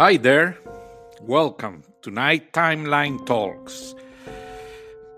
[0.00, 0.56] Hi there.
[1.20, 3.94] Welcome to Night Timeline Talks.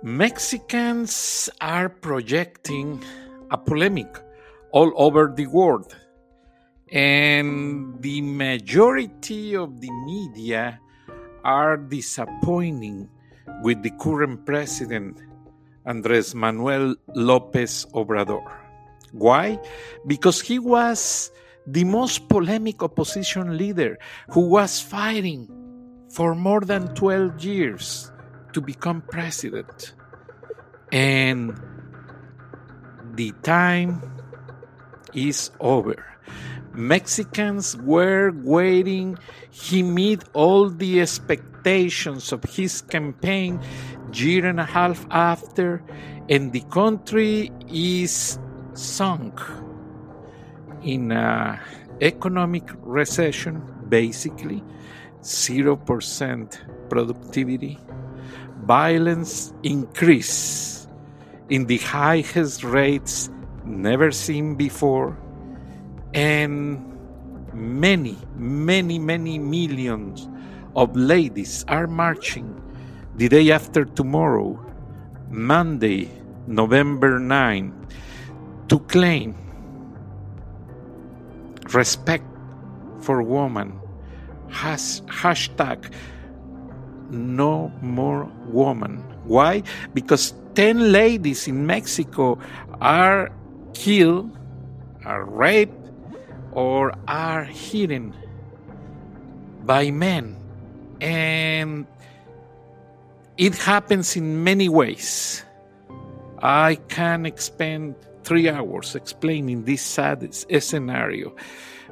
[0.02, 3.00] Mexicans are projecting
[3.52, 4.10] a polemic
[4.72, 5.94] all over the world,
[6.90, 10.80] and the majority of the media
[11.44, 13.08] are disappointing
[13.62, 15.22] with the current president,
[15.86, 18.42] Andres Manuel Lopez Obrador.
[19.12, 19.60] Why?
[20.08, 21.30] Because he was
[21.66, 23.98] the most polemic opposition leader
[24.30, 25.48] who was fighting
[26.10, 28.12] for more than 12 years
[28.52, 29.94] to become president.
[30.90, 31.58] And
[33.14, 34.02] the time
[35.14, 36.04] is over.
[36.74, 39.18] Mexicans were waiting.
[39.50, 43.60] He met all the expectations of his campaign
[44.12, 45.82] year and a half after,
[46.28, 48.38] and the country is
[48.74, 49.40] sunk
[50.84, 51.60] in an
[52.00, 54.62] economic recession, basically,
[55.22, 56.58] 0%
[56.88, 57.78] productivity,
[58.64, 60.86] violence increase
[61.48, 63.30] in the highest rates
[63.64, 65.16] never seen before,
[66.14, 66.80] and
[67.52, 70.28] many, many, many millions
[70.74, 72.58] of ladies are marching
[73.16, 74.58] the day after tomorrow,
[75.28, 76.10] Monday,
[76.46, 77.86] November 9,
[78.68, 79.34] to claim
[81.74, 82.24] respect
[83.00, 83.78] for woman.
[84.48, 85.92] Has, hashtag
[87.10, 88.98] no more woman.
[89.24, 89.62] Why?
[89.94, 92.38] Because 10 ladies in Mexico
[92.80, 93.30] are
[93.74, 94.36] killed,
[95.04, 95.90] are raped,
[96.52, 98.14] or are hidden
[99.64, 100.36] by men.
[101.00, 101.86] And
[103.38, 105.44] it happens in many ways.
[106.42, 111.34] I can spend three hours explaining this sad scenario,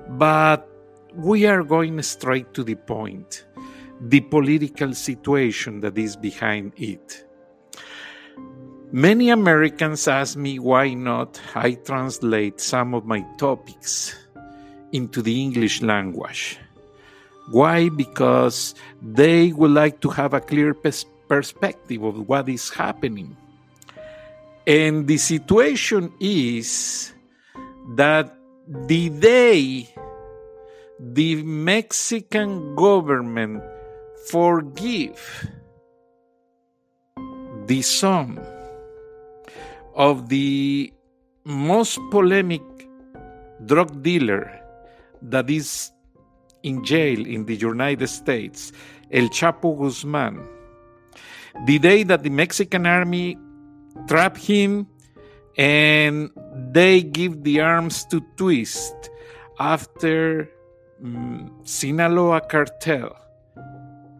[0.09, 0.69] but
[1.15, 3.45] we are going straight to the point
[4.01, 7.27] the political situation that is behind it.
[8.93, 14.17] Many Americans ask me why not I translate some of my topics
[14.93, 16.59] into the English language.
[17.51, 17.89] Why?
[17.89, 23.37] Because they would like to have a clear pers- perspective of what is happening.
[24.67, 27.13] And the situation is
[27.97, 28.37] that
[28.69, 29.89] the day
[31.01, 33.63] the Mexican government
[34.29, 35.49] forgive
[37.67, 38.39] the son
[39.95, 40.93] of the
[41.45, 42.63] most polemic
[43.65, 44.61] drug dealer
[45.23, 45.91] that is
[46.63, 48.73] in jail in the United States,
[49.11, 50.47] El Chapo Guzman,
[51.65, 53.39] the day that the Mexican army
[54.07, 54.87] trap him
[55.57, 56.31] and
[56.73, 59.11] they give the arms to twist
[59.59, 60.51] after
[61.05, 63.17] um, Sinaloa cartel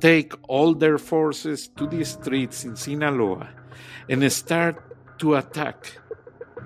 [0.01, 3.49] take all their forces to the streets in Sinaloa
[4.09, 5.99] and start to attack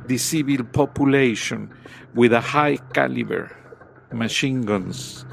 [0.07, 1.75] the civil population
[2.15, 3.51] with a high caliber
[4.13, 5.25] machine guns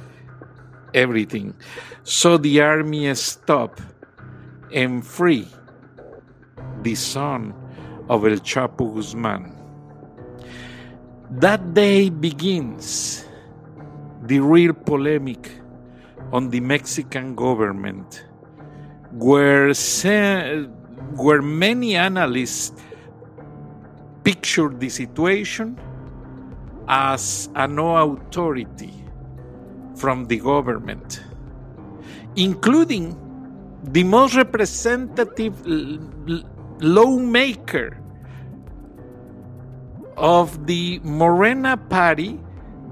[0.94, 1.56] everything.
[2.04, 3.80] So the army stop
[4.74, 5.48] and free
[6.82, 7.54] the son
[8.12, 9.56] of El Chapo Guzman.
[11.40, 13.26] That day begins
[14.24, 15.50] the real polemic
[16.34, 18.26] on the Mexican government,
[19.14, 19.74] where,
[21.16, 22.74] where many analysts
[24.26, 25.80] picture the situation
[26.90, 28.94] as a no authority
[29.96, 31.24] from the government,
[32.36, 33.16] including
[33.84, 35.56] the most representative
[36.82, 38.01] lawmaker
[40.22, 42.40] of the Morena party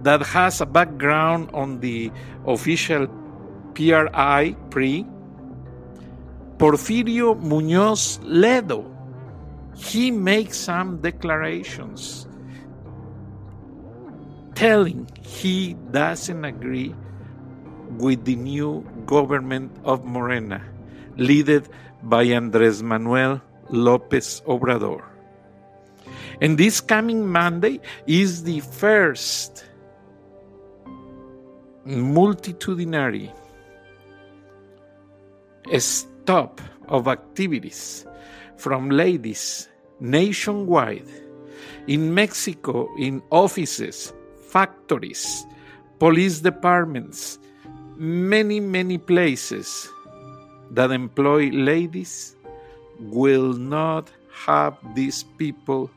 [0.01, 2.11] that has a background on the
[2.47, 3.05] official
[3.77, 5.05] PRI, PRI,
[6.57, 8.83] Porfirio Muñoz Ledo.
[9.77, 12.27] He makes some declarations
[14.55, 16.93] telling he doesn't agree
[18.01, 20.65] with the new government of Morena,
[21.15, 21.69] led
[22.03, 23.39] by Andres Manuel
[23.69, 25.08] Lopez Obrador.
[26.41, 29.65] And this coming Monday is the first
[31.85, 33.31] multitudinary
[35.77, 38.05] stop of activities
[38.57, 39.67] from ladies
[39.99, 41.07] nationwide.
[41.87, 44.13] In Mexico, in offices,
[44.49, 45.45] factories,
[45.99, 47.39] police departments,
[47.97, 49.89] many, many places
[50.71, 52.35] that employ ladies
[52.99, 54.09] will not
[54.45, 55.89] have these people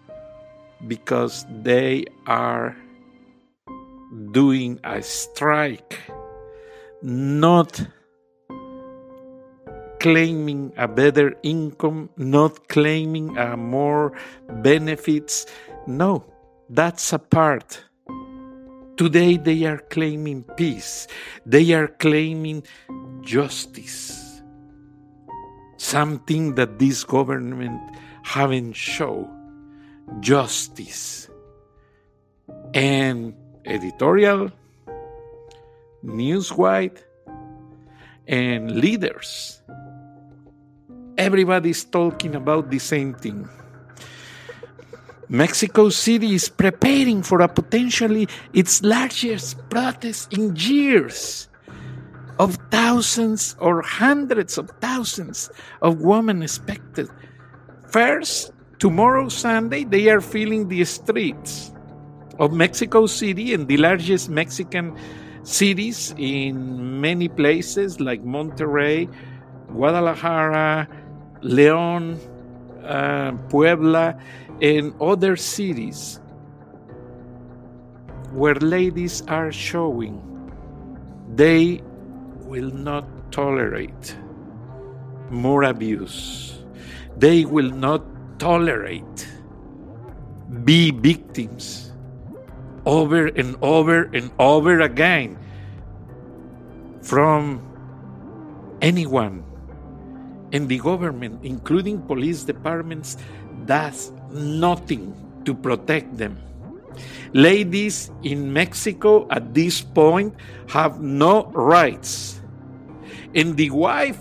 [0.86, 2.76] because they are
[4.32, 6.00] doing a strike.
[7.02, 7.82] not
[9.98, 14.12] claiming a better income, not claiming a more
[14.62, 15.46] benefits.
[15.86, 16.24] No,
[16.70, 17.84] that's a part.
[18.96, 21.06] Today they are claiming peace.
[21.46, 22.62] They are claiming
[23.20, 24.42] justice.
[25.76, 27.80] Something that this government
[28.22, 29.41] haven't shown.
[30.20, 31.28] Justice.
[32.74, 34.50] And editorial,
[36.04, 36.98] newswide,
[38.26, 39.62] and leaders
[41.18, 43.48] everybody's talking about the same thing.
[45.28, 51.48] Mexico City is preparing for a potentially its largest protest in years
[52.38, 55.48] of thousands or hundreds of thousands
[55.80, 57.08] of women expected.
[57.88, 61.70] First, tomorrow, Sunday, they are filling the streets
[62.40, 64.98] of Mexico City and the largest Mexican
[65.44, 69.06] cities in many places like Monterrey,
[69.68, 70.88] Guadalajara,
[71.42, 72.18] León,
[72.82, 74.18] uh, Puebla,
[74.60, 76.18] and other cities
[78.32, 80.18] where ladies are showing
[81.36, 81.80] they
[82.50, 84.16] will not tolerate
[85.30, 86.58] more abuse.
[87.16, 88.11] They will not
[88.42, 89.30] tolerate
[90.66, 91.94] be victims
[92.82, 95.38] over and over and over again
[97.06, 97.62] from
[98.82, 99.46] anyone
[100.50, 103.16] and the government, including police departments,
[103.64, 105.14] does nothing
[105.46, 106.36] to protect them.
[107.32, 110.34] Ladies in Mexico at this point
[110.66, 112.42] have no rights.
[113.34, 114.18] And the wife,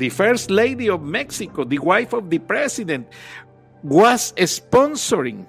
[0.00, 3.06] the first lady of Mexico, the wife of the president,
[3.82, 5.44] was sponsoring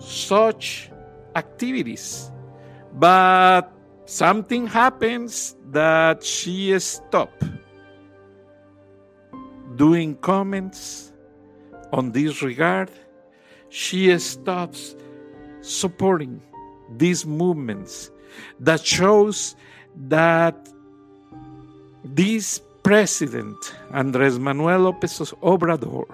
[0.00, 0.90] such
[1.36, 2.32] activities.
[2.92, 3.70] But
[4.04, 7.44] something happens that she stopped
[9.76, 11.12] doing comments
[11.92, 12.90] on this regard,
[13.68, 14.96] she stops
[15.60, 16.42] supporting
[16.96, 18.10] these movements
[18.58, 19.54] that shows
[20.08, 20.68] that
[22.02, 26.06] this president, Andres Manuel Lopez Obrador,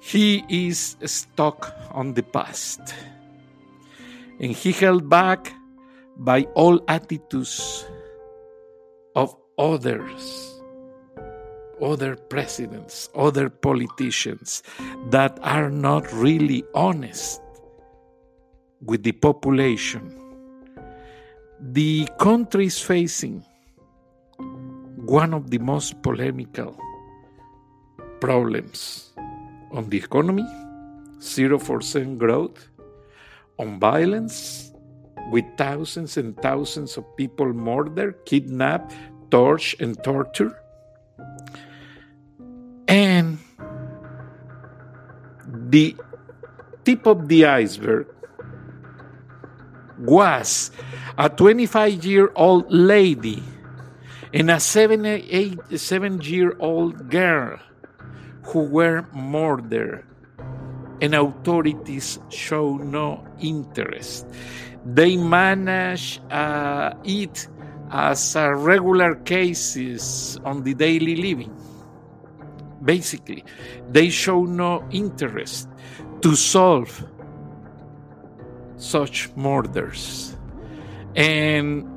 [0.00, 2.80] he is stuck on the past
[4.40, 5.52] and he held back
[6.16, 7.84] by all attitudes
[9.14, 10.48] of others
[11.82, 14.62] other presidents, other politicians
[15.10, 17.42] that are not really honest
[18.80, 20.16] with the population.
[21.60, 23.44] The country is facing
[25.02, 26.78] one of the most polemical
[28.20, 29.10] problems
[29.72, 30.46] on the economy,
[31.18, 32.68] 0% growth,
[33.58, 34.72] on violence,
[35.32, 38.94] with thousands and thousands of people murdered, kidnapped,
[39.30, 40.54] tortured, and tortured.
[42.86, 43.38] And
[45.48, 45.96] the
[46.84, 48.06] tip of the iceberg
[49.98, 50.70] was
[51.18, 53.42] a 25 year old lady
[54.32, 57.58] and a seven, eight, seven year old girl
[58.44, 60.04] who were murdered,
[61.00, 64.26] and authorities show no interest.
[64.84, 67.48] They manage uh, it
[67.90, 71.54] as a regular cases on the daily living
[72.84, 73.44] basically.
[73.90, 75.68] They show no interest
[76.22, 77.04] to solve
[78.76, 80.36] such murders.
[81.14, 81.91] And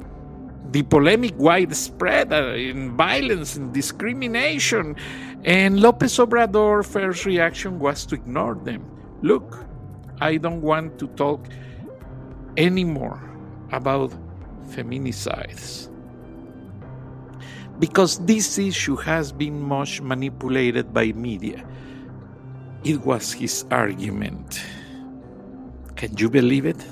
[0.72, 4.96] the polemic widespread uh, in violence and discrimination.
[5.44, 8.84] And Lopez Obrador's first reaction was to ignore them.
[9.22, 9.66] Look,
[10.20, 11.48] I don't want to talk
[12.58, 13.22] anymore
[13.72, 14.14] about
[14.70, 15.90] feminicides
[17.80, 21.66] because this issue has been much manipulated by media.
[22.84, 24.62] It was his argument.
[25.96, 26.84] Can you believe it?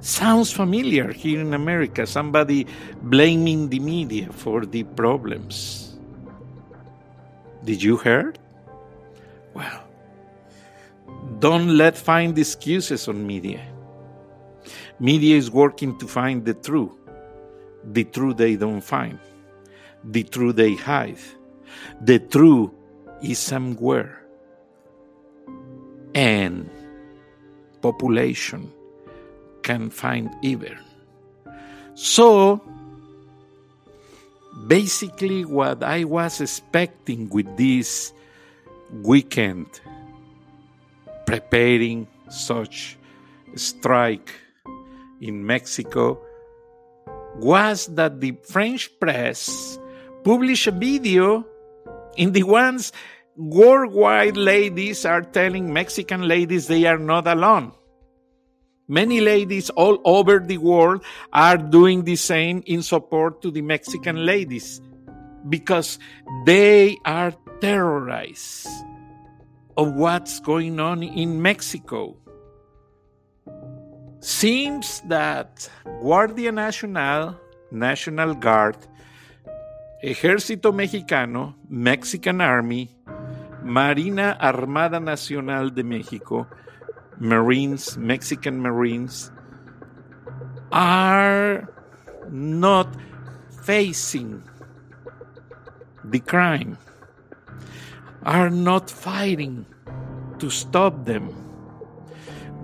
[0.00, 2.66] Sounds familiar here in America, somebody
[3.02, 5.98] blaming the media for the problems.
[7.64, 8.34] Did you hear?
[9.52, 9.84] Well,
[11.38, 13.60] don't let find excuses on media.
[14.98, 17.00] Media is working to find the truth
[17.84, 19.18] the truth they don't find,
[20.04, 21.18] the truth they hide.
[22.00, 22.70] The truth
[23.22, 24.24] is somewhere.
[26.14, 26.68] And
[27.80, 28.72] population
[29.62, 30.78] can find either.
[31.94, 32.62] So,
[34.66, 38.12] basically, what I was expecting with this
[39.02, 39.66] weekend,
[41.26, 42.96] preparing such
[43.54, 44.32] strike
[45.20, 46.18] in Mexico
[47.36, 49.78] was that the French press
[50.24, 51.44] published a video
[52.16, 52.92] in the ones
[53.36, 57.72] worldwide ladies are telling Mexican ladies they are not alone.
[58.90, 64.26] Many ladies all over the world are doing the same in support to the Mexican
[64.26, 64.82] ladies
[65.48, 66.00] because
[66.44, 67.30] they are
[67.60, 68.66] terrorized
[69.76, 72.16] of what's going on in Mexico.
[74.18, 75.70] Seems that
[76.02, 77.38] Guardia Nacional,
[77.70, 78.76] National Guard,
[80.02, 82.90] Ejército Mexicano, Mexican Army,
[83.62, 86.48] Marina Armada Nacional de México,
[87.20, 89.30] Marines, Mexican Marines,
[90.72, 91.68] are
[92.30, 92.88] not
[93.62, 94.42] facing
[96.02, 96.78] the crime,
[98.22, 99.66] are not fighting
[100.38, 101.28] to stop them.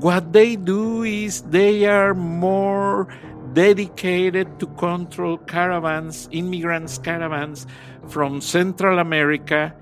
[0.01, 3.09] What they do is they are more
[3.53, 7.67] dedicated to control caravans, immigrants' caravans
[8.09, 9.75] from Central America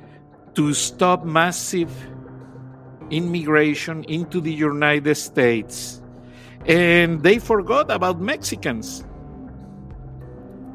[0.54, 1.90] to stop massive
[3.11, 6.02] immigration into the United States.
[6.66, 9.04] And they forgot about Mexicans.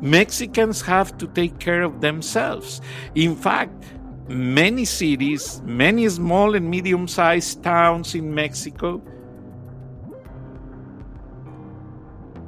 [0.01, 2.81] Mexicans have to take care of themselves.
[3.15, 3.83] In fact,
[4.27, 9.01] many cities, many small and medium sized towns in Mexico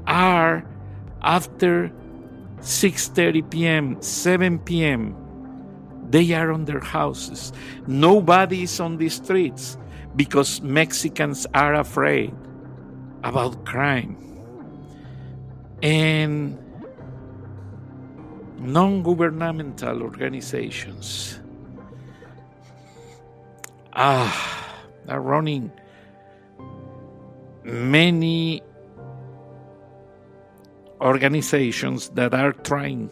[0.07, 0.63] are
[1.21, 1.91] after
[2.59, 5.15] 6:30 p.m., 7 p.m.
[6.11, 7.53] They are on their houses.
[7.87, 9.77] Nobody is on the streets
[10.15, 12.35] because Mexicans are afraid
[13.23, 14.17] about crime.
[15.81, 16.59] And
[18.59, 21.39] non governmental organizations
[23.93, 24.75] ah,
[25.07, 25.71] are running
[27.63, 28.61] many
[30.99, 33.09] organizations that are trying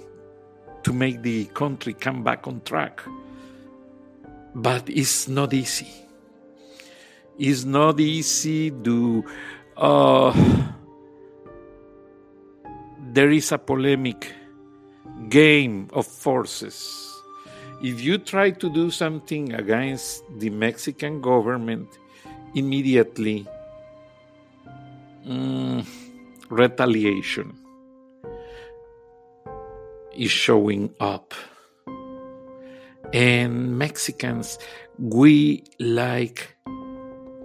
[0.90, 3.04] to make the country come back on track.
[4.56, 5.94] But it's not easy.
[7.38, 9.24] It's not easy to.
[9.78, 10.34] Uh,
[13.14, 14.34] there is a polemic
[15.30, 16.82] game of forces.
[17.84, 21.88] If you try to do something against the Mexican government,
[22.56, 23.46] immediately
[25.24, 25.86] mm,
[26.50, 27.59] retaliation
[30.20, 31.34] is showing up.
[33.14, 34.60] And Mexicans,
[35.00, 36.56] we like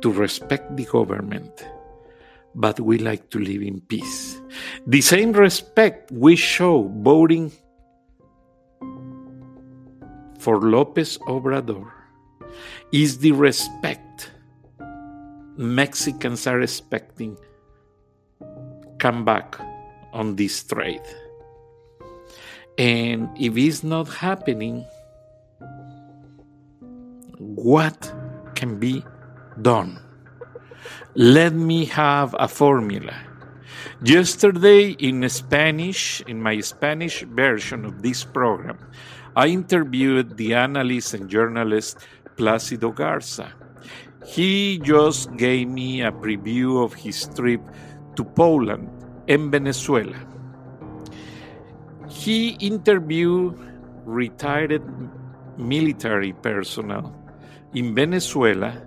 [0.02, 1.64] to respect the government,
[2.54, 4.40] but we like to live in peace.
[4.86, 7.52] The same respect we show voting
[10.38, 11.90] for Lopez Obrador
[12.92, 14.30] is the respect
[15.56, 17.38] Mexicans are expecting
[18.98, 19.56] come back
[20.12, 21.02] on this trade.
[22.78, 24.84] And if it's not happening,
[27.38, 28.12] what
[28.56, 29.04] can be
[29.62, 30.00] done?
[31.14, 33.14] Let me have a formula.
[34.02, 38.78] Yesterday, in Spanish, in my Spanish version of this program,
[39.36, 41.98] I interviewed the analyst and journalist
[42.36, 43.52] Placido Garza.
[44.26, 47.60] He just gave me a preview of his trip
[48.16, 48.90] to Poland
[49.28, 50.33] and Venezuela
[52.14, 53.58] he interviewed
[54.06, 54.86] retired
[55.58, 57.10] military personnel
[57.74, 58.80] in Venezuela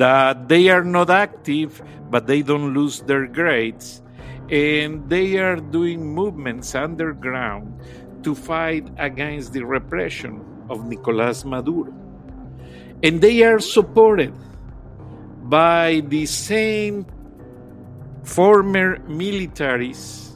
[0.00, 4.00] that they are not active but they don't lose their grades
[4.48, 7.68] and they are doing movements underground
[8.24, 11.92] to fight against the repression of Nicolas Maduro.
[13.02, 14.32] And they are supported
[15.42, 17.04] by the same
[18.24, 20.31] former militaries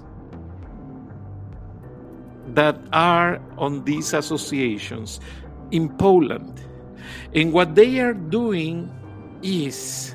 [2.55, 5.21] that are on these associations
[5.71, 6.61] in Poland.
[7.35, 8.91] And what they are doing
[9.43, 10.15] is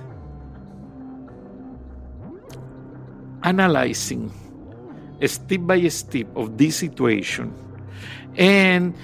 [3.44, 4.32] analyzing
[5.26, 7.54] step by step of this situation.
[8.38, 8.96] And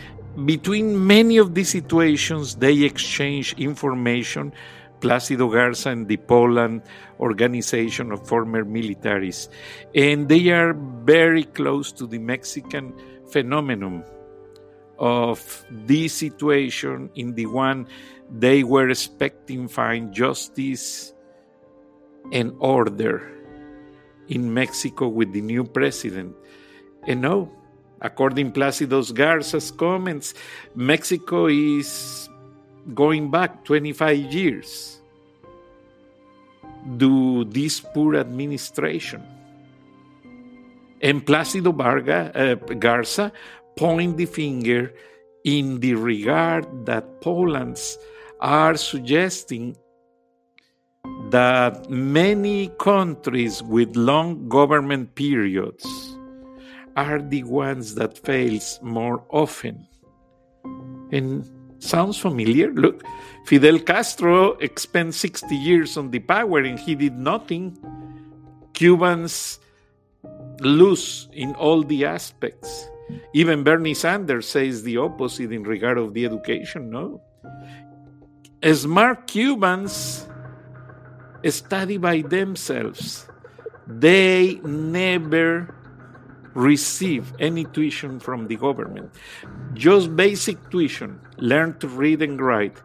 [0.46, 4.54] between many of these situations, they exchange information.
[5.00, 6.82] Placido Garza and the Poland
[7.20, 9.48] organization of former militaries.
[9.94, 10.74] And they are
[11.06, 12.94] very close to the Mexican
[13.30, 14.04] phenomenon
[15.00, 17.88] of this situation in the one
[18.30, 21.14] they were expecting find justice
[22.32, 23.32] and order
[24.28, 26.36] in Mexico with the new president.
[27.04, 27.52] And no,
[28.02, 30.34] according Placido Garza's comments,
[30.76, 32.28] Mexico is
[32.94, 35.00] going back 25 years
[37.00, 39.24] to this poor administration.
[41.02, 43.32] And Placido Varga, uh, Garza
[43.76, 44.94] point the finger
[45.44, 47.98] in the regard that Poland's
[48.40, 49.76] are suggesting
[51.30, 55.86] that many countries with long government periods
[56.96, 59.88] are the ones that fails more often.
[61.12, 61.48] And
[61.80, 62.72] sounds familiar?
[62.72, 63.04] Look,
[63.46, 67.78] Fidel Castro spent 60 years on the power and he did nothing.
[68.74, 69.60] Cubans
[70.60, 72.90] lose in all the aspects.
[73.34, 77.22] Even Bernie Sanders says the opposite in regard of the education, no?
[78.74, 80.28] Smart Cubans
[81.46, 83.28] study by themselves.
[83.88, 85.74] They never
[86.54, 89.14] receive any tuition from the government.
[89.74, 92.82] Just basic tuition, learn to read and write.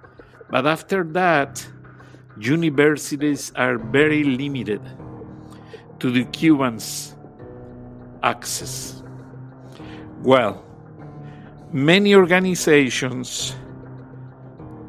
[0.50, 1.67] But after that,
[2.38, 4.83] universities are very limited
[5.99, 7.17] to the Cubans'
[8.23, 9.02] access.
[10.23, 10.64] Well,
[11.73, 13.55] many organizations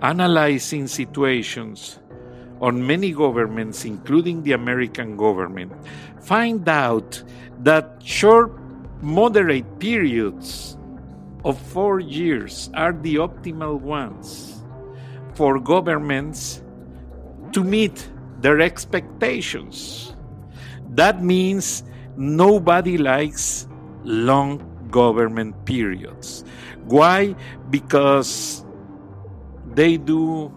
[0.01, 1.99] analyzing situations
[2.61, 5.71] on many governments, including the American government,
[6.21, 7.23] find out
[7.59, 8.51] that short,
[9.01, 10.77] moderate periods
[11.43, 14.63] of four years are the optimal ones
[15.33, 16.61] for governments
[17.51, 18.09] to meet
[18.39, 20.15] their expectations.
[20.89, 21.83] That means
[22.17, 23.67] nobody likes
[24.03, 26.43] long government periods.
[26.85, 27.35] Why?
[27.69, 28.65] Because
[29.73, 30.51] they do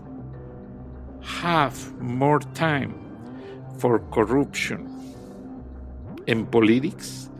[1.22, 2.94] have more time
[3.78, 4.92] for corruption
[6.26, 7.30] in politics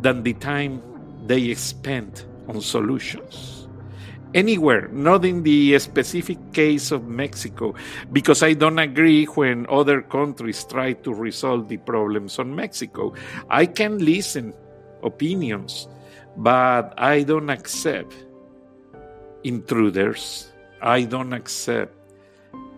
[0.00, 0.82] than the time
[1.26, 3.55] they spend on solutions.
[4.36, 7.72] Anywhere, not in the specific case of Mexico,
[8.12, 13.14] because I don't agree when other countries try to resolve the problems on Mexico.
[13.48, 14.52] I can listen
[15.02, 15.88] opinions,
[16.36, 18.12] but I don't accept
[19.42, 21.94] intruders I don't accept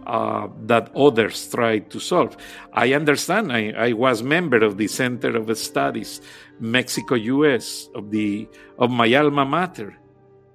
[0.07, 2.37] uh, that others try to solve.
[2.73, 3.53] I understand.
[3.53, 6.21] I, I, was member of the Center of Studies,
[6.61, 7.89] Mexico U.S.
[7.95, 9.95] of the of my alma mater,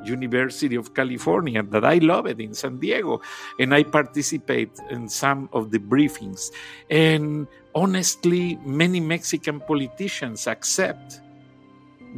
[0.03, 1.63] University of California.
[1.63, 3.21] That I love it in San Diego,
[3.59, 6.51] and I participate in some of the briefings.
[6.89, 11.21] And honestly, many Mexican politicians accept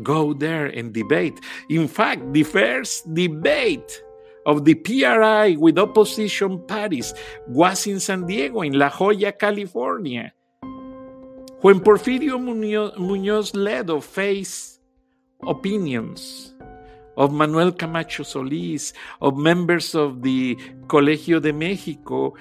[0.03, 1.39] go there and debate.
[1.69, 4.03] In fact, the first debate
[4.45, 7.13] of the PRI with opposition parties
[7.47, 10.33] was in San Diego, in La Jolla, California.
[11.61, 14.81] When Porfirio Muñoz, Ledo faced
[15.47, 16.54] opinions
[17.17, 20.55] of Manuel Camacho Solis, of members of the
[20.87, 22.33] Colegio de Mexico,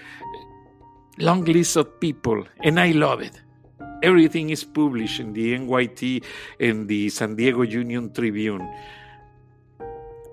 [1.19, 3.41] long list of people, and I love it.
[4.03, 6.25] Everything is published in the NYT
[6.61, 8.69] and the San Diego Union Tribune.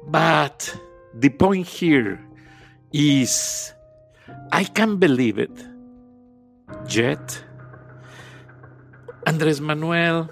[0.07, 0.75] But
[1.13, 2.19] the point here
[2.91, 3.73] is
[4.51, 5.51] I can't believe it.
[6.89, 7.43] Yet,
[9.25, 10.29] Andres Manuel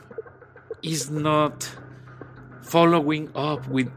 [0.82, 1.70] is not
[2.70, 3.92] following up with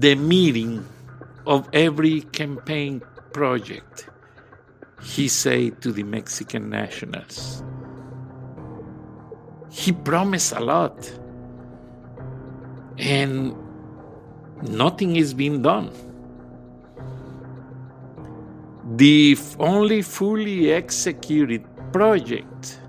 [0.00, 0.84] the meeting
[1.46, 3.00] of every campaign
[3.32, 4.08] project
[5.00, 7.62] he said to the Mexican nationals.
[9.70, 11.10] He promised a lot.
[12.98, 13.54] And
[14.62, 15.90] nothing is being done.
[18.96, 22.80] The only fully executed project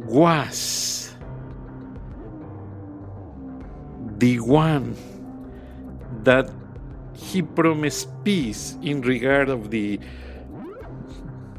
[0.00, 0.93] was
[4.18, 4.96] the one
[6.22, 6.50] that
[7.14, 9.98] he promised peace in regard of the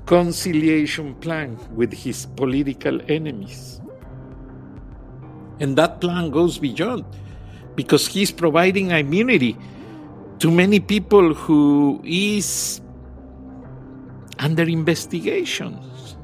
[0.05, 3.81] conciliation plan with his political enemies.
[5.59, 7.05] And that plan goes beyond
[7.75, 9.57] because he's providing immunity
[10.39, 12.81] to many people who is
[14.39, 16.17] under investigations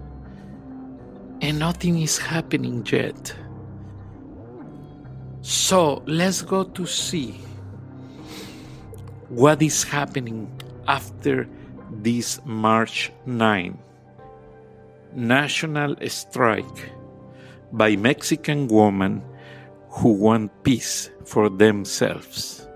[1.42, 3.34] and nothing is happening yet
[5.42, 7.32] so let's go to see
[9.30, 10.50] what is happening
[10.88, 11.48] after
[11.92, 13.78] this march 9
[15.14, 16.92] national strike
[17.72, 19.22] by mexican women
[19.92, 22.68] who want peace for themselves.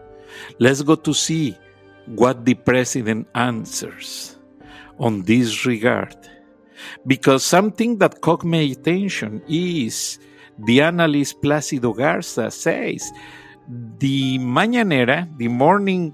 [0.60, 1.58] Let's go to see
[2.06, 4.36] what the president answers
[5.00, 6.16] on this regard.
[7.08, 10.20] Because something that caught my attention is
[10.60, 13.12] the analyst Placido Garza says
[14.00, 16.14] the mañanera, the morning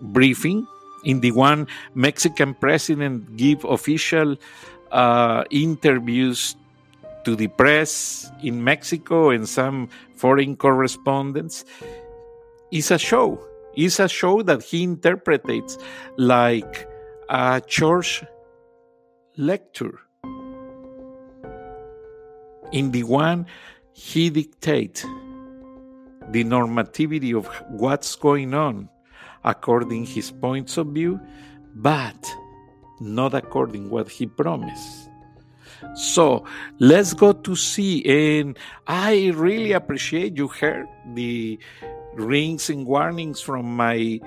[0.00, 0.66] briefing,
[1.04, 4.36] in the one Mexican president give official
[4.90, 6.56] uh, interviews
[7.24, 11.64] to the press in Mexico and some foreign correspondents
[12.70, 13.40] is a show.
[13.76, 15.76] Is a show that he interprets
[16.16, 16.88] like
[17.28, 18.24] a church
[19.36, 20.00] lecture.
[22.72, 23.46] In the one,
[23.92, 25.02] he dictates
[26.30, 28.88] the normativity of what's going on
[29.44, 31.20] according his points of view,
[31.74, 32.34] but
[33.00, 35.08] not according what he promised.
[35.94, 36.44] So
[36.78, 38.04] let's go to see.
[38.04, 41.58] And I really appreciate you heard the
[42.14, 44.20] rings and warnings from my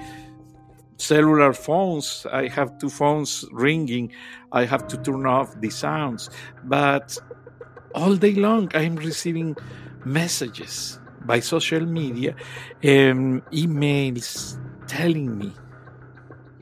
[0.97, 2.25] cellular phones.
[2.31, 4.11] I have two phones ringing.
[4.51, 6.29] I have to turn off the sounds.
[6.63, 7.17] But
[7.95, 9.55] all day long, I'm receiving
[10.05, 12.35] messages by social media
[12.81, 15.53] and emails telling me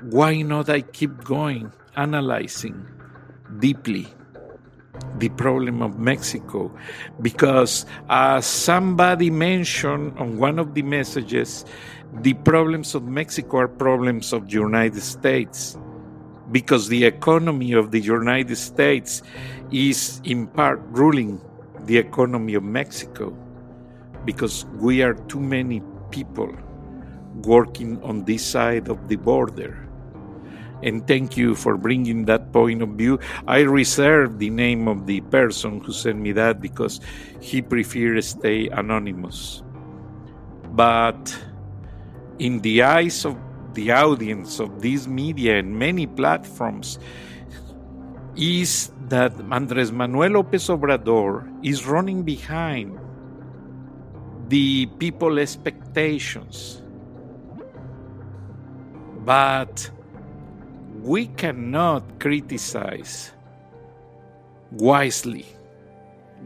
[0.01, 2.85] why not I keep going, analyzing
[3.59, 4.07] deeply
[5.17, 6.75] the problem of Mexico?
[7.21, 11.65] Because as somebody mentioned on one of the messages,
[12.21, 15.77] the problems of Mexico are problems of the United States
[16.51, 19.21] because the economy of the United States
[19.71, 21.41] is in part ruling
[21.86, 23.36] the economy of Mexico
[24.25, 25.81] because we are too many
[26.12, 26.51] people
[27.43, 29.88] working on this side of the border
[30.83, 33.19] and thank you for bringing that point of view.
[33.47, 36.99] I reserve the name of the person who sent me that because
[37.39, 39.63] he prefers to stay anonymous.
[40.71, 41.36] But
[42.38, 43.36] in the eyes of
[43.77, 46.97] the audience of these media and many platforms,
[48.35, 52.97] is that Andres Manuel López Obrador is running behind
[54.49, 56.81] the people expectations.
[59.21, 59.91] But
[61.03, 63.29] we cannot criticize
[64.71, 65.45] wisely.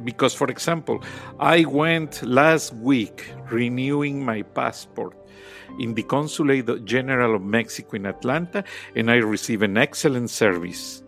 [0.03, 0.99] Because, for example,
[1.39, 5.15] I went last week renewing my passport
[5.79, 8.63] in the Consulate General of Mexico in Atlanta,
[8.95, 11.03] and I received an excellent service.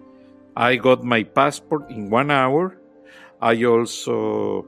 [0.55, 2.77] I got my passport in one hour.
[3.41, 4.65] I also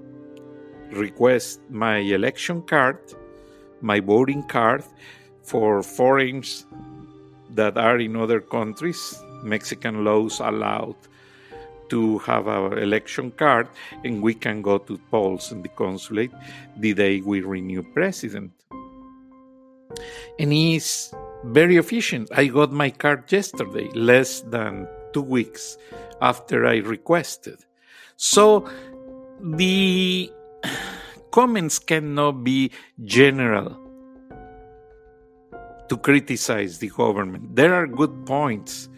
[0.92, 3.00] request my election card,
[3.82, 4.84] my voting card
[5.44, 6.66] for foreigners
[7.52, 9.22] that are in other countries.
[9.44, 10.96] Mexican laws allowed
[11.90, 13.68] to have our election card
[14.04, 16.32] and we can go to polls in the consulate
[16.78, 18.52] the day we renew president.
[20.40, 21.14] And he's
[21.46, 22.30] very efficient.
[22.36, 25.78] I got my card yesterday, less than two weeks
[26.22, 27.64] after I requested.
[28.18, 28.70] So
[29.42, 30.32] the
[31.32, 32.72] comments cannot be
[33.04, 33.78] general
[35.90, 37.56] to criticize the government.
[37.56, 38.90] There are good points,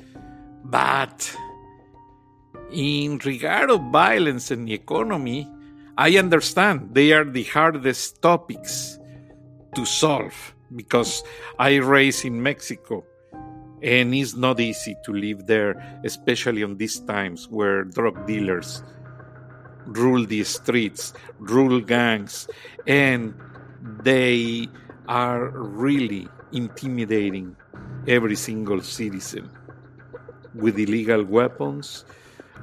[0.63, 1.35] but
[2.71, 5.49] in regard of violence and the economy,
[5.97, 8.99] I understand they are the hardest topics
[9.75, 11.23] to solve because
[11.59, 13.05] I raised in Mexico
[13.81, 18.83] and it's not easy to live there, especially on these times where drug dealers
[19.85, 22.47] rule the streets, rule gangs,
[22.85, 23.33] and
[24.03, 24.67] they
[25.07, 27.55] are really intimidating
[28.07, 29.49] every single citizen
[30.53, 32.03] with illegal weapons.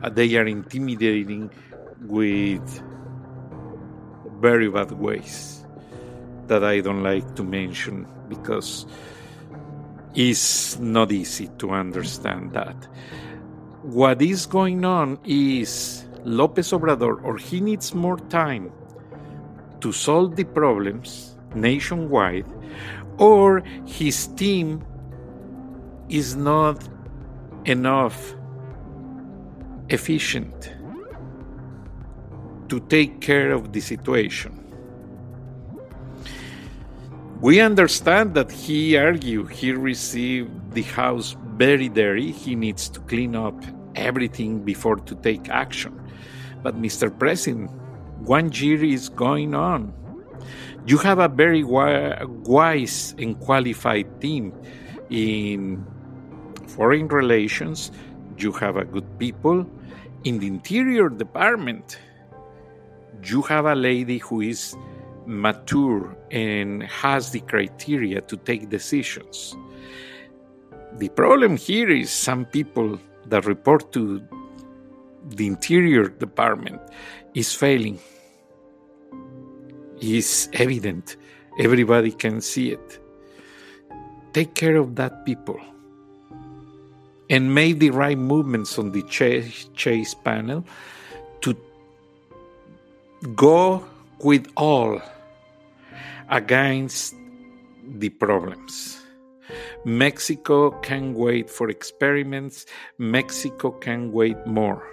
[0.03, 1.51] Uh, they are intimidating
[2.03, 2.83] with
[4.40, 5.63] very bad ways
[6.48, 8.87] that I don't like to mention because
[10.14, 12.76] it's not easy to understand that.
[13.83, 18.72] What is going on is Lopez Obrador, or he needs more time
[19.80, 22.46] to solve the problems nationwide,
[23.18, 24.85] or his team
[26.09, 26.88] is not
[27.66, 28.35] enough
[29.88, 30.72] efficient
[32.68, 34.63] to take care of the situation.
[37.44, 42.33] We understand that he argued he received the house very dirty.
[42.33, 43.54] He needs to clean up
[43.94, 45.92] everything before to take action.
[46.62, 47.12] But Mr.
[47.12, 47.70] President,
[48.24, 49.92] one year is going on
[50.87, 54.52] you have a very wise and qualified team
[55.09, 55.85] in
[56.68, 57.90] foreign relations.
[58.37, 59.66] You have a good people
[60.24, 61.98] in the interior department.
[63.24, 64.76] You have a lady who is
[65.26, 69.56] mature and has the criteria to take decisions.
[70.94, 74.22] The problem here is some people that report to
[75.30, 76.80] the interior department
[77.34, 77.98] is failing
[80.00, 81.16] is evident.
[81.58, 82.98] Everybody can see it.
[84.32, 85.60] Take care of that people
[87.30, 90.64] and make the right movements on the chase, chase panel
[91.40, 91.56] to
[93.34, 93.84] go
[94.20, 95.00] with all
[96.30, 97.14] against
[97.87, 99.00] the problems.
[99.84, 102.66] Mexico can wait for experiments.
[102.98, 104.87] Mexico can wait more.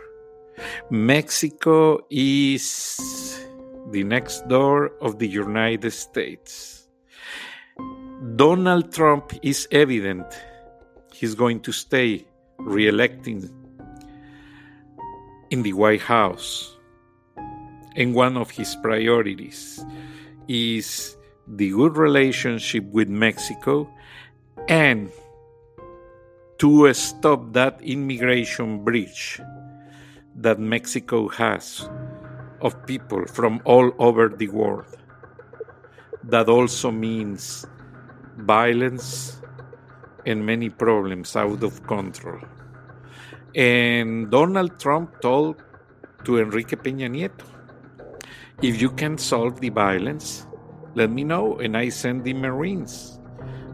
[0.90, 3.46] Mexico is
[3.92, 6.88] the next door of the United States.
[8.36, 10.26] Donald Trump is evident
[11.14, 12.26] he's going to stay
[12.60, 13.50] re-electing
[15.50, 16.78] in the White House.
[17.96, 19.84] And one of his priorities
[20.48, 21.18] is
[21.52, 23.90] the good relationship with Mexico
[24.68, 25.12] and
[26.60, 29.42] to stop that immigration breach
[30.36, 31.90] that Mexico has
[32.62, 34.86] of people from all over the world.
[36.24, 37.66] That also means
[38.38, 39.42] violence
[40.26, 42.40] and many problems out of control.
[43.56, 45.62] And Donald Trump told
[46.24, 47.44] to Enrique Peña Nieto,
[48.62, 50.46] if you can solve the violence,
[50.96, 53.20] let me know and I send the Marines.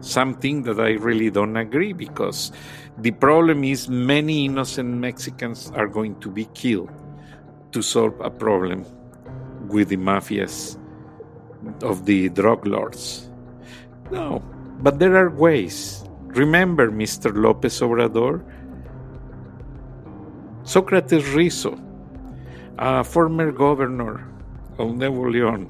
[0.00, 2.52] Something that I really don't agree because
[2.98, 6.90] the problem is many innocent Mexicans are going to be killed
[7.72, 8.84] to solve a problem
[9.68, 10.78] with the mafias
[11.82, 13.28] of the drug lords.
[14.10, 14.42] No,
[14.80, 16.04] but there are ways.
[16.28, 17.34] Remember, Mr.
[17.34, 18.44] Lopez Obrador,
[20.62, 21.78] Socrates Rizzo,
[22.78, 24.28] a former governor
[24.78, 25.66] of Nuevo León,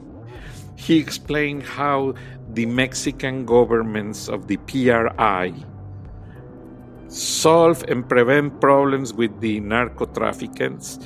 [0.79, 2.15] he explained how
[2.55, 5.53] the Mexican governments of the PRI
[7.09, 11.01] solve and prevent problems with the narco traffickers,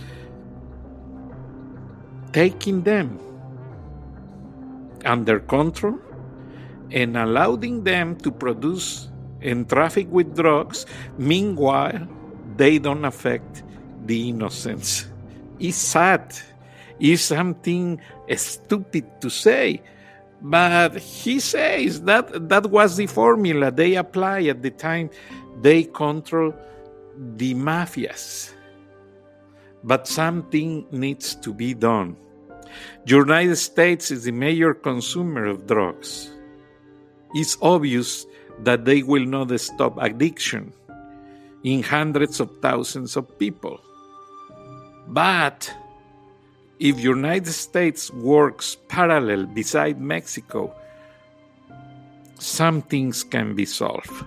[2.33, 3.19] taking them
[5.07, 5.99] under control
[6.91, 9.09] and allowing them to produce
[9.41, 10.85] and traffic with drugs.
[11.17, 12.07] Meanwhile,
[12.57, 13.63] they don't affect
[14.05, 15.07] the innocents.
[15.59, 16.37] It's sad.
[17.03, 18.01] It's something
[18.37, 19.83] stupid to say,
[20.41, 25.11] but he says that that was the formula they apply at the time
[25.61, 26.55] they control
[27.19, 28.55] the mafias.
[29.83, 32.15] But something needs to be done.
[33.05, 36.31] The United States is the major consumer of drugs.
[37.35, 38.27] It's obvious
[38.61, 40.73] that they will not stop addiction
[41.65, 43.81] in hundreds of thousands of people.
[45.09, 45.67] But
[46.83, 50.75] if United States works parallel beside Mexico,
[52.41, 54.25] some things can be solved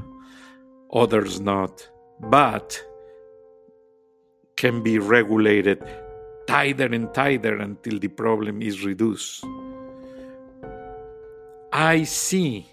[0.93, 1.87] others not,
[2.21, 2.81] but
[4.55, 5.83] can be regulated
[6.47, 9.43] tighter and tighter until the problem is reduced.
[11.73, 12.65] I see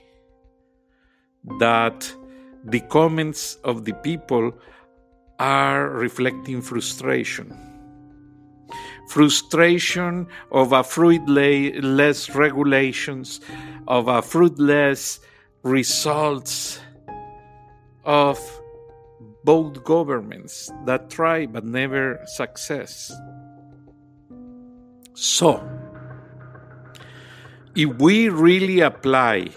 [1.58, 2.14] that
[2.64, 4.54] the comments of the people
[5.40, 7.71] are reflecting frustration.
[9.08, 13.40] Frustration of a fruitless regulations,
[13.86, 15.20] of a fruitless
[15.62, 16.80] results
[18.04, 18.38] of
[19.44, 23.12] both governments that try but never success.
[25.14, 25.62] So,
[27.74, 29.50] if we really apply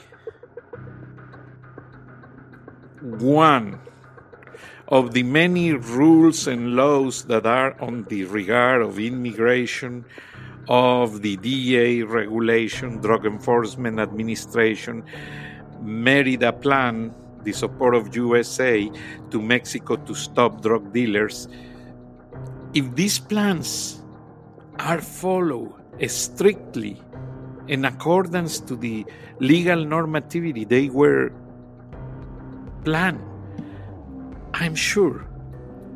[3.01, 3.79] one
[4.89, 10.06] of the many rules and laws that are on the regard of immigration,
[10.69, 15.04] of the DEA regulation, Drug Enforcement Administration,
[15.82, 18.89] Merida Plan, the support of USA
[19.32, 21.48] to Mexico to stop drug dealers,
[22.74, 24.02] if these plans
[24.80, 25.74] are followed
[26.08, 27.02] strictly
[27.67, 29.06] in accordance to the
[29.39, 31.32] legal normativity they were
[32.84, 33.24] planned,
[34.58, 35.28] I'm sure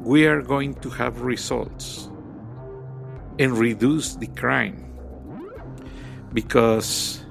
[0.03, 2.09] we are going to have results
[3.39, 4.83] and reduce the crime.
[6.33, 7.23] Because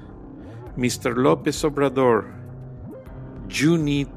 [0.75, 1.15] Mr.
[1.15, 2.33] Lopez Obrador
[3.47, 4.09] you need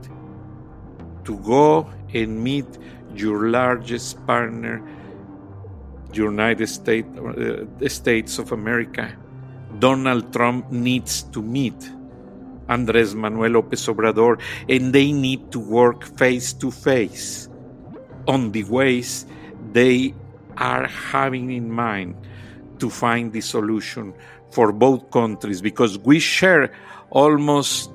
[1.24, 2.66] to go and meet
[3.14, 4.82] your largest partner,
[6.14, 9.12] United States, uh, States of America.
[9.78, 11.92] Donald Trump needs to meet
[12.72, 17.48] Andres Manuel Lopez Obrador, and they need to work face to face
[18.26, 19.26] on the ways
[19.72, 20.14] they
[20.56, 22.14] are having in mind
[22.78, 24.14] to find the solution
[24.50, 26.72] for both countries because we share
[27.10, 27.90] almost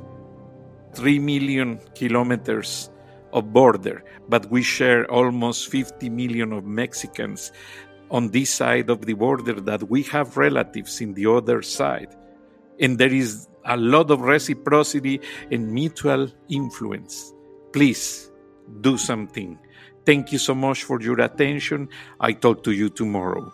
[0.94, 2.90] 3 million kilometers
[3.34, 7.52] of border, but we share almost 50 million of Mexicans
[8.10, 12.16] on this side of the border that we have relatives in the other side.
[12.80, 17.34] And there is a lot of reciprocity and mutual influence.
[17.74, 18.32] Please
[18.82, 19.60] do something.
[20.06, 21.90] Thank you so much for your attention.
[22.20, 23.52] I talk to you tomorrow.